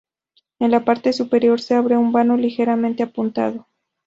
[0.57, 3.67] En la parte superior se abre un vano ligeramente apuntado.